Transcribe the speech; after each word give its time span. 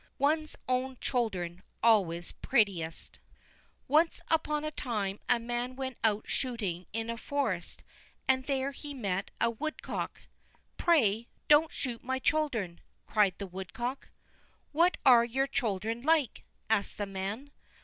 One's 0.17 0.55
Own 0.67 0.97
Children 0.99 1.61
Always 1.83 2.31
Prettiest 2.31 3.19
Once 3.87 4.19
upon 4.29 4.65
a 4.65 4.71
time 4.71 5.19
a 5.29 5.37
man 5.39 5.75
went 5.75 5.99
out 6.03 6.27
shooting 6.27 6.87
in 6.91 7.07
a 7.11 7.17
forest, 7.17 7.83
and 8.27 8.45
there 8.45 8.71
he 8.71 8.95
met 8.95 9.29
a 9.39 9.51
woodcock. 9.51 10.21
"Pray, 10.75 11.27
don't 11.47 11.71
shoot 11.71 12.03
my 12.03 12.17
children," 12.17 12.81
cried 13.05 13.35
the 13.37 13.45
woodcock. 13.45 14.07
"What 14.71 14.97
are 15.05 15.23
your 15.23 15.45
children 15.45 16.01
like?" 16.01 16.45
asked 16.67 16.97
the 16.97 17.05
man. 17.05 17.51